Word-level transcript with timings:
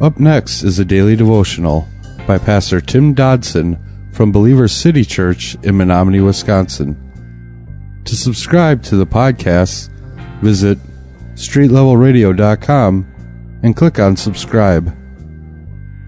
Up 0.00 0.18
next 0.18 0.62
is 0.62 0.78
a 0.78 0.84
daily 0.84 1.14
devotional 1.14 1.86
by 2.26 2.38
Pastor 2.38 2.80
Tim 2.80 3.12
Dodson 3.12 3.78
from 4.12 4.32
Believers 4.32 4.72
City 4.72 5.04
Church 5.04 5.56
in 5.62 5.76
Menominee, 5.76 6.22
Wisconsin. 6.22 6.96
To 8.06 8.16
subscribe 8.16 8.82
to 8.84 8.96
the 8.96 9.06
podcast, 9.06 9.90
visit 10.40 10.78
streetlevelradio.com 11.34 13.60
and 13.62 13.76
click 13.76 13.98
on 13.98 14.16
subscribe. 14.16 14.96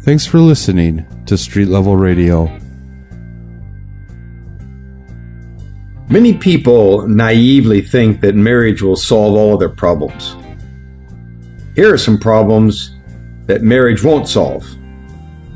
Thanks 0.04 0.24
for 0.24 0.38
listening 0.38 1.04
to 1.26 1.36
Street 1.36 1.68
Level 1.68 1.94
Radio. 1.94 2.46
Many 6.08 6.38
people 6.38 7.06
naively 7.06 7.82
think 7.82 8.22
that 8.22 8.36
marriage 8.36 8.80
will 8.80 8.96
solve 8.96 9.36
all 9.36 9.52
of 9.52 9.60
their 9.60 9.68
problems. 9.68 10.34
Here 11.74 11.92
are 11.92 11.98
some 11.98 12.18
problems 12.18 12.96
that 13.46 13.62
marriage 13.62 14.02
won't 14.02 14.28
solve. 14.28 14.64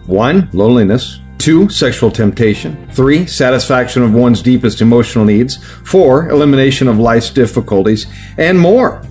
One, 0.06 0.48
loneliness. 0.52 1.20
Two, 1.38 1.68
sexual 1.68 2.10
temptation. 2.10 2.88
Three, 2.92 3.26
satisfaction 3.26 4.02
of 4.02 4.14
one's 4.14 4.42
deepest 4.42 4.80
emotional 4.80 5.24
needs. 5.24 5.62
Four, 5.84 6.30
elimination 6.30 6.88
of 6.88 6.98
life's 6.98 7.30
difficulties. 7.30 8.06
And 8.38 8.58
more. 8.58 9.02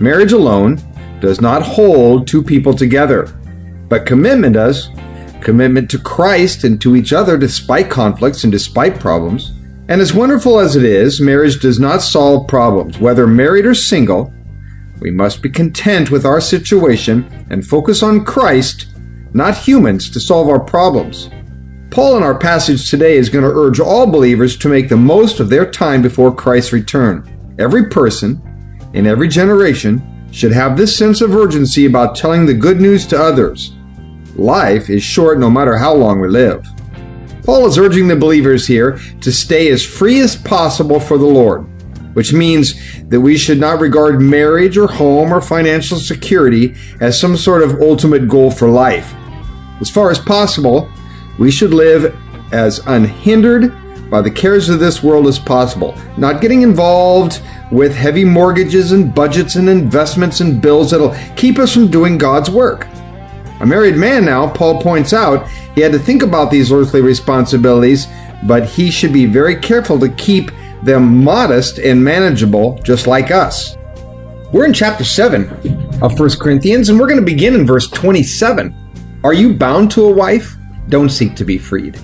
Marriage 0.00 0.32
alone 0.32 0.80
does 1.20 1.40
not 1.40 1.62
hold 1.62 2.26
two 2.26 2.42
people 2.42 2.74
together, 2.74 3.26
but 3.88 4.06
commitment 4.06 4.54
does. 4.54 4.90
Commitment 5.40 5.90
to 5.90 5.98
Christ 5.98 6.64
and 6.64 6.80
to 6.80 6.96
each 6.96 7.12
other 7.12 7.36
despite 7.36 7.90
conflicts 7.90 8.44
and 8.44 8.52
despite 8.52 9.00
problems. 9.00 9.52
And 9.88 10.00
as 10.00 10.12
wonderful 10.12 10.58
as 10.58 10.76
it 10.76 10.84
is, 10.84 11.20
marriage 11.20 11.60
does 11.60 11.80
not 11.80 12.02
solve 12.02 12.48
problems. 12.48 12.98
Whether 12.98 13.26
married 13.26 13.64
or 13.64 13.74
single, 13.74 14.32
we 15.00 15.10
must 15.10 15.42
be 15.42 15.48
content 15.48 16.10
with 16.10 16.24
our 16.24 16.40
situation 16.40 17.46
and 17.50 17.66
focus 17.66 18.02
on 18.02 18.24
Christ, 18.24 18.86
not 19.32 19.56
humans, 19.56 20.10
to 20.10 20.20
solve 20.20 20.48
our 20.48 20.60
problems. 20.60 21.30
Paul 21.90 22.16
in 22.16 22.22
our 22.22 22.36
passage 22.36 22.90
today 22.90 23.16
is 23.16 23.30
going 23.30 23.44
to 23.44 23.50
urge 23.50 23.80
all 23.80 24.06
believers 24.06 24.56
to 24.58 24.68
make 24.68 24.88
the 24.88 24.96
most 24.96 25.40
of 25.40 25.48
their 25.48 25.70
time 25.70 26.02
before 26.02 26.34
Christ's 26.34 26.72
return. 26.72 27.56
Every 27.58 27.88
person, 27.88 28.42
in 28.92 29.06
every 29.06 29.28
generation, 29.28 30.02
should 30.30 30.52
have 30.52 30.76
this 30.76 30.96
sense 30.96 31.20
of 31.20 31.34
urgency 31.34 31.86
about 31.86 32.14
telling 32.14 32.44
the 32.44 32.54
good 32.54 32.80
news 32.80 33.06
to 33.06 33.22
others. 33.22 33.72
Life 34.34 34.90
is 34.90 35.02
short 35.02 35.38
no 35.38 35.50
matter 35.50 35.76
how 35.76 35.94
long 35.94 36.20
we 36.20 36.28
live. 36.28 36.66
Paul 37.44 37.66
is 37.66 37.78
urging 37.78 38.08
the 38.08 38.16
believers 38.16 38.66
here 38.66 38.98
to 39.20 39.32
stay 39.32 39.70
as 39.70 39.84
free 39.84 40.20
as 40.20 40.36
possible 40.36 41.00
for 41.00 41.16
the 41.16 41.24
Lord 41.24 41.66
which 42.14 42.32
means 42.32 42.74
that 43.08 43.20
we 43.20 43.36
should 43.36 43.58
not 43.58 43.80
regard 43.80 44.20
marriage 44.20 44.76
or 44.76 44.86
home 44.86 45.32
or 45.32 45.40
financial 45.40 45.98
security 45.98 46.74
as 47.00 47.18
some 47.18 47.36
sort 47.36 47.62
of 47.62 47.80
ultimate 47.80 48.28
goal 48.28 48.50
for 48.50 48.68
life. 48.68 49.14
As 49.80 49.90
far 49.90 50.10
as 50.10 50.18
possible, 50.18 50.90
we 51.38 51.50
should 51.50 51.72
live 51.72 52.16
as 52.52 52.80
unhindered 52.86 53.72
by 54.10 54.22
the 54.22 54.30
cares 54.30 54.68
of 54.68 54.80
this 54.80 55.02
world 55.02 55.26
as 55.26 55.38
possible, 55.38 55.96
not 56.16 56.40
getting 56.40 56.62
involved 56.62 57.42
with 57.70 57.94
heavy 57.94 58.24
mortgages 58.24 58.92
and 58.92 59.14
budgets 59.14 59.56
and 59.56 59.68
investments 59.68 60.40
and 60.40 60.62
bills 60.62 60.90
that'll 60.90 61.14
keep 61.36 61.58
us 61.58 61.74
from 61.74 61.90
doing 61.90 62.16
God's 62.16 62.50
work. 62.50 62.86
A 63.60 63.66
married 63.66 63.96
man 63.96 64.24
now, 64.24 64.48
Paul 64.48 64.80
points 64.80 65.12
out, 65.12 65.48
he 65.74 65.80
had 65.80 65.92
to 65.92 65.98
think 65.98 66.22
about 66.22 66.50
these 66.50 66.72
earthly 66.72 67.00
responsibilities, 67.00 68.06
but 68.46 68.64
he 68.64 68.90
should 68.90 69.12
be 69.12 69.26
very 69.26 69.56
careful 69.56 69.98
to 69.98 70.08
keep 70.10 70.50
them 70.82 71.24
modest 71.24 71.78
and 71.78 72.02
manageable, 72.02 72.78
just 72.82 73.06
like 73.06 73.30
us. 73.30 73.76
We're 74.52 74.66
in 74.66 74.72
chapter 74.72 75.04
7 75.04 76.00
of 76.02 76.18
1 76.18 76.30
Corinthians, 76.40 76.88
and 76.88 76.98
we're 76.98 77.08
going 77.08 77.20
to 77.20 77.24
begin 77.24 77.54
in 77.54 77.66
verse 77.66 77.88
27. 77.88 78.74
Are 79.24 79.34
you 79.34 79.54
bound 79.54 79.90
to 79.92 80.06
a 80.06 80.12
wife? 80.12 80.56
Don't 80.88 81.10
seek 81.10 81.34
to 81.36 81.44
be 81.44 81.58
freed. 81.58 82.00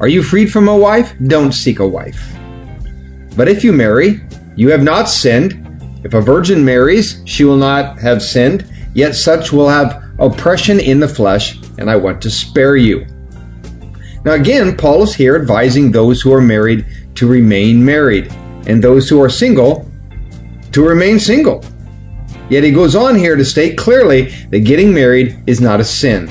Are 0.00 0.08
you 0.08 0.22
freed 0.22 0.50
from 0.50 0.68
a 0.68 0.76
wife? 0.76 1.14
Don't 1.26 1.52
seek 1.52 1.80
a 1.80 1.86
wife. 1.86 2.32
But 3.36 3.48
if 3.48 3.64
you 3.64 3.72
marry, 3.72 4.22
you 4.56 4.70
have 4.70 4.82
not 4.82 5.08
sinned. 5.08 5.60
If 6.04 6.14
a 6.14 6.20
virgin 6.20 6.64
marries, 6.64 7.22
she 7.24 7.44
will 7.44 7.56
not 7.56 7.98
have 7.98 8.22
sinned, 8.22 8.70
yet 8.94 9.14
such 9.14 9.52
will 9.52 9.68
have 9.68 10.04
oppression 10.18 10.78
in 10.78 11.00
the 11.00 11.08
flesh, 11.08 11.58
and 11.78 11.90
I 11.90 11.96
want 11.96 12.22
to 12.22 12.30
spare 12.30 12.76
you. 12.76 13.06
Now, 14.24 14.32
again, 14.32 14.76
Paul 14.76 15.02
is 15.02 15.14
here 15.14 15.36
advising 15.36 15.90
those 15.90 16.22
who 16.22 16.32
are 16.32 16.40
married 16.40 16.86
to 17.16 17.26
remain 17.26 17.84
married, 17.84 18.32
and 18.66 18.82
those 18.82 19.08
who 19.08 19.22
are 19.22 19.30
single 19.30 19.90
to 20.72 20.84
remain 20.84 21.18
single. 21.18 21.64
Yet 22.50 22.64
he 22.64 22.72
goes 22.72 22.94
on 22.94 23.14
here 23.14 23.36
to 23.36 23.44
state 23.44 23.78
clearly 23.78 24.34
that 24.50 24.60
getting 24.60 24.92
married 24.92 25.36
is 25.46 25.60
not 25.60 25.80
a 25.80 25.84
sin. 25.84 26.28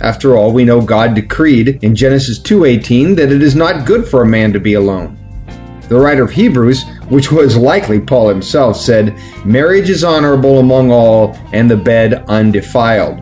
After 0.00 0.36
all, 0.36 0.52
we 0.52 0.64
know 0.64 0.80
God 0.80 1.14
decreed 1.14 1.78
in 1.82 1.94
Genesis 1.94 2.38
2:18 2.38 3.14
that 3.14 3.30
it 3.30 3.42
is 3.42 3.54
not 3.54 3.86
good 3.86 4.06
for 4.06 4.22
a 4.22 4.28
man 4.28 4.52
to 4.52 4.58
be 4.58 4.74
alone. 4.74 5.16
The 5.88 5.98
writer 5.98 6.24
of 6.24 6.30
Hebrews, 6.30 6.84
which 7.08 7.30
was 7.30 7.56
likely 7.56 8.00
Paul 8.00 8.28
himself, 8.28 8.80
said, 8.80 9.14
"Marriage 9.44 9.90
is 9.90 10.02
honorable 10.02 10.58
among 10.58 10.90
all, 10.90 11.36
and 11.52 11.70
the 11.70 11.76
bed 11.76 12.24
undefiled." 12.28 13.20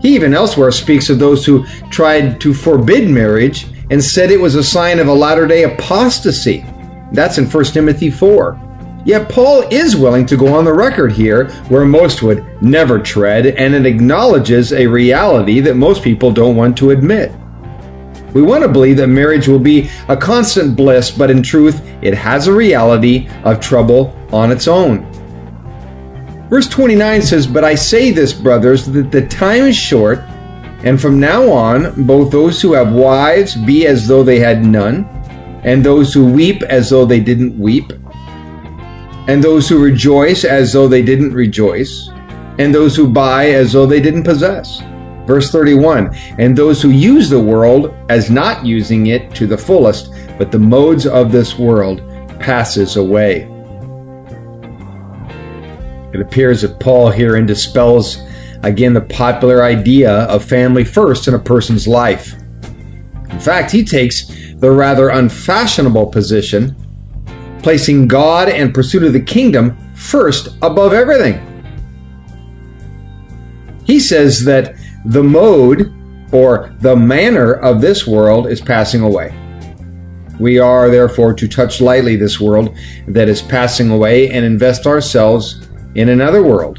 He 0.00 0.14
even 0.14 0.34
elsewhere 0.34 0.70
speaks 0.70 1.08
of 1.08 1.18
those 1.18 1.46
who 1.46 1.64
tried 1.90 2.40
to 2.40 2.52
forbid 2.52 3.08
marriage 3.08 3.66
and 3.90 4.02
said 4.02 4.30
it 4.30 4.40
was 4.40 4.54
a 4.54 4.64
sign 4.64 4.98
of 4.98 5.08
a 5.08 5.12
latter 5.12 5.46
day 5.46 5.64
apostasy. 5.64 6.64
That's 7.12 7.38
in 7.38 7.48
1 7.48 7.64
Timothy 7.66 8.10
4. 8.10 8.60
Yet 9.04 9.28
Paul 9.28 9.62
is 9.70 9.96
willing 9.96 10.26
to 10.26 10.36
go 10.36 10.54
on 10.54 10.64
the 10.64 10.72
record 10.72 11.12
here 11.12 11.50
where 11.68 11.84
most 11.84 12.22
would 12.22 12.44
never 12.62 12.98
tread, 13.00 13.46
and 13.46 13.74
it 13.74 13.84
acknowledges 13.84 14.72
a 14.72 14.86
reality 14.86 15.60
that 15.60 15.74
most 15.74 16.02
people 16.02 16.30
don't 16.30 16.56
want 16.56 16.76
to 16.78 16.90
admit. 16.90 17.32
We 18.32 18.42
want 18.42 18.62
to 18.62 18.68
believe 18.68 18.96
that 18.98 19.08
marriage 19.08 19.48
will 19.48 19.58
be 19.58 19.90
a 20.08 20.16
constant 20.16 20.76
bliss, 20.76 21.10
but 21.10 21.30
in 21.30 21.42
truth, 21.42 21.82
it 22.00 22.14
has 22.14 22.46
a 22.46 22.52
reality 22.52 23.28
of 23.44 23.60
trouble 23.60 24.16
on 24.32 24.50
its 24.50 24.68
own. 24.68 25.10
Verse 26.48 26.68
29 26.68 27.22
says, 27.22 27.46
But 27.46 27.64
I 27.64 27.74
say 27.74 28.10
this, 28.10 28.32
brothers, 28.32 28.86
that 28.86 29.10
the 29.10 29.26
time 29.26 29.64
is 29.64 29.76
short. 29.76 30.20
And 30.84 31.00
from 31.00 31.20
now 31.20 31.50
on, 31.50 32.06
both 32.06 32.32
those 32.32 32.60
who 32.60 32.72
have 32.72 32.92
wives 32.92 33.54
be 33.54 33.86
as 33.86 34.08
though 34.08 34.24
they 34.24 34.40
had 34.40 34.64
none, 34.64 35.04
and 35.64 35.84
those 35.84 36.12
who 36.12 36.32
weep 36.32 36.62
as 36.62 36.90
though 36.90 37.04
they 37.04 37.20
didn't 37.20 37.58
weep, 37.58 37.92
and 39.28 39.42
those 39.42 39.68
who 39.68 39.82
rejoice 39.82 40.44
as 40.44 40.72
though 40.72 40.88
they 40.88 41.02
didn't 41.02 41.32
rejoice, 41.32 42.08
and 42.58 42.74
those 42.74 42.96
who 42.96 43.06
buy 43.06 43.50
as 43.50 43.72
though 43.72 43.86
they 43.86 44.00
didn't 44.00 44.24
possess. 44.24 44.82
Verse 45.26 45.52
31 45.52 46.14
And 46.38 46.56
those 46.56 46.82
who 46.82 46.90
use 46.90 47.30
the 47.30 47.38
world 47.38 47.94
as 48.08 48.28
not 48.30 48.66
using 48.66 49.06
it 49.06 49.32
to 49.36 49.46
the 49.46 49.56
fullest, 49.56 50.12
but 50.36 50.50
the 50.50 50.58
modes 50.58 51.06
of 51.06 51.30
this 51.30 51.56
world 51.56 52.02
passes 52.40 52.96
away. 52.96 53.48
It 56.12 56.20
appears 56.20 56.62
that 56.62 56.80
Paul 56.80 57.10
herein 57.10 57.46
dispels 57.46 58.18
Again, 58.62 58.94
the 58.94 59.00
popular 59.00 59.64
idea 59.64 60.10
of 60.10 60.44
family 60.44 60.84
first 60.84 61.26
in 61.26 61.34
a 61.34 61.38
person's 61.38 61.88
life. 61.88 62.34
In 63.30 63.40
fact, 63.40 63.72
he 63.72 63.84
takes 63.84 64.26
the 64.56 64.70
rather 64.70 65.08
unfashionable 65.08 66.06
position, 66.06 66.76
placing 67.62 68.06
God 68.06 68.48
and 68.48 68.72
pursuit 68.72 69.02
of 69.02 69.12
the 69.12 69.20
kingdom 69.20 69.76
first 69.94 70.56
above 70.62 70.92
everything. 70.92 71.48
He 73.84 73.98
says 73.98 74.44
that 74.44 74.76
the 75.06 75.22
mode 75.24 75.92
or 76.32 76.74
the 76.80 76.94
manner 76.94 77.54
of 77.54 77.80
this 77.80 78.06
world 78.06 78.46
is 78.46 78.60
passing 78.60 79.02
away. 79.02 79.34
We 80.38 80.58
are 80.58 80.88
therefore 80.88 81.34
to 81.34 81.48
touch 81.48 81.80
lightly 81.80 82.16
this 82.16 82.40
world 82.40 82.76
that 83.08 83.28
is 83.28 83.42
passing 83.42 83.90
away 83.90 84.30
and 84.30 84.44
invest 84.44 84.86
ourselves 84.86 85.68
in 85.94 86.08
another 86.10 86.42
world, 86.42 86.78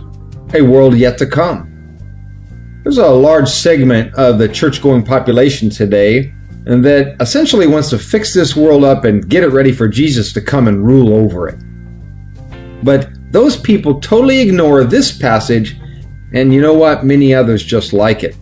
a 0.53 0.61
world 0.61 0.95
yet 0.95 1.17
to 1.17 1.27
come. 1.27 1.72
There's 2.83 2.97
a 2.97 3.07
large 3.07 3.49
segment 3.49 4.13
of 4.15 4.37
the 4.37 4.49
church 4.49 4.81
going 4.81 5.03
population 5.03 5.69
today 5.69 6.33
and 6.65 6.83
that 6.85 7.21
essentially 7.21 7.67
wants 7.67 7.89
to 7.89 7.99
fix 7.99 8.33
this 8.33 8.55
world 8.55 8.83
up 8.83 9.03
and 9.05 9.27
get 9.29 9.43
it 9.43 9.49
ready 9.49 9.71
for 9.71 9.87
Jesus 9.87 10.31
to 10.33 10.41
come 10.41 10.67
and 10.67 10.85
rule 10.85 11.13
over 11.13 11.47
it. 11.47 11.59
But 12.83 13.09
those 13.31 13.57
people 13.57 13.99
totally 13.99 14.39
ignore 14.39 14.83
this 14.83 15.17
passage, 15.17 15.77
and 16.33 16.53
you 16.53 16.61
know 16.61 16.73
what? 16.73 17.05
Many 17.05 17.33
others 17.33 17.63
just 17.63 17.91
like 17.91 18.23
it. 18.23 18.35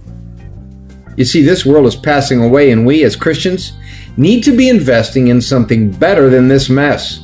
You 1.18 1.26
see, 1.26 1.42
this 1.42 1.66
world 1.66 1.86
is 1.86 1.96
passing 1.96 2.44
away, 2.44 2.72
and 2.72 2.86
we 2.86 3.04
as 3.04 3.16
Christians 3.16 3.74
need 4.18 4.44
to 4.44 4.56
be 4.56 4.70
investing 4.70 5.28
in 5.28 5.42
something 5.42 5.92
better 5.92 6.30
than 6.30 6.48
this 6.48 6.70
mess. 6.70 7.24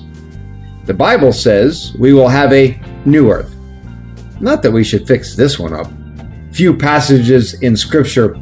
The 0.86 0.94
Bible 0.94 1.34
says 1.34 1.94
we 2.00 2.14
will 2.14 2.30
have 2.30 2.54
a 2.54 2.80
new 3.06 3.30
earth. 3.32 3.54
Not 4.40 4.62
that 4.64 4.72
we 4.72 4.84
should 4.84 5.08
fix 5.08 5.36
this 5.36 5.60
one 5.60 5.74
up. 5.74 5.92
Few 6.58 6.76
passages 6.76 7.54
in 7.62 7.78
Scripture 7.78 8.36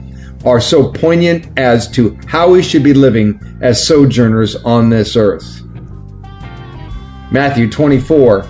are 0.45 0.61
so 0.61 0.89
poignant 0.89 1.49
as 1.59 1.91
to 1.91 2.17
how 2.27 2.49
we 2.49 2.63
should 2.63 2.81
be 2.81 2.93
living 2.93 3.41
as 3.59 3.85
sojourners 3.85 4.55
on 4.63 4.89
this 4.89 5.17
earth. 5.17 5.63
Matthew 7.29 7.69
24, 7.69 8.47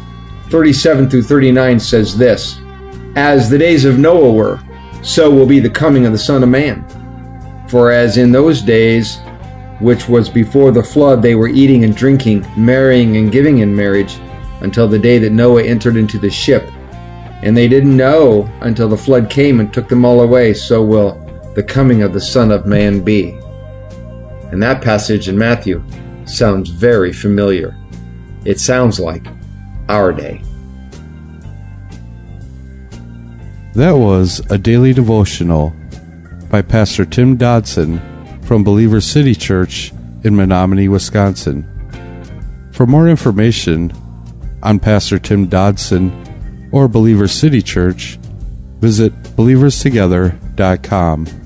37 0.51 1.09
through 1.09 1.23
39 1.23 1.79
says 1.79 2.15
this 2.15 2.59
As 3.15 3.49
the 3.49 3.57
days 3.57 3.85
of 3.85 3.97
Noah 3.97 4.33
were, 4.33 4.59
so 5.01 5.31
will 5.31 5.47
be 5.47 5.59
the 5.59 5.67
coming 5.67 6.05
of 6.05 6.11
the 6.11 6.17
Son 6.19 6.43
of 6.43 6.49
Man. 6.49 6.85
For 7.67 7.89
as 7.91 8.17
in 8.17 8.31
those 8.31 8.61
days, 8.61 9.17
which 9.79 10.07
was 10.07 10.29
before 10.29 10.69
the 10.69 10.83
flood, 10.83 11.23
they 11.23 11.33
were 11.33 11.47
eating 11.47 11.85
and 11.85 11.95
drinking, 11.95 12.45
marrying 12.55 13.17
and 13.17 13.31
giving 13.31 13.57
in 13.57 13.75
marriage, 13.75 14.19
until 14.61 14.87
the 14.87 14.99
day 14.99 15.17
that 15.17 15.31
Noah 15.31 15.63
entered 15.63 15.97
into 15.97 16.19
the 16.19 16.29
ship. 16.29 16.69
And 17.45 17.55
they 17.55 17.67
didn't 17.67 17.95
know 17.95 18.49
until 18.61 18.89
the 18.89 18.97
flood 18.97 19.29
came 19.29 19.59
and 19.59 19.71
took 19.71 19.87
them 19.87 20.03
all 20.03 20.21
away, 20.21 20.55
so 20.55 20.83
will 20.83 21.21
the 21.53 21.61
coming 21.61 22.01
of 22.01 22.11
the 22.11 22.19
Son 22.19 22.51
of 22.51 22.65
Man 22.65 23.01
be. 23.01 23.39
And 24.51 24.61
that 24.63 24.81
passage 24.81 25.29
in 25.29 25.37
Matthew 25.37 25.83
sounds 26.25 26.71
very 26.71 27.13
familiar. 27.13 27.77
It 28.45 28.59
sounds 28.59 28.99
like 28.99 29.27
our 29.89 30.11
day. 30.11 30.41
That 33.75 33.91
was 33.91 34.41
a 34.49 34.57
daily 34.57 34.91
devotional 34.91 35.75
by 36.49 36.63
Pastor 36.63 37.05
Tim 37.05 37.37
Dodson 37.37 38.01
from 38.41 38.63
Believer 38.63 39.01
City 39.01 39.35
Church 39.35 39.91
in 40.23 40.35
Menominee, 40.35 40.87
Wisconsin. 40.87 41.63
For 42.71 42.87
more 42.87 43.07
information 43.07 43.93
on 44.63 44.79
Pastor 44.79 45.19
Tim 45.19 45.47
Dodson 45.47 46.11
or 46.75 46.89
Believer 46.89 47.29
City 47.29 47.61
Church, 47.61 48.17
visit 48.81 49.13
believerstogether.com. 49.37 51.44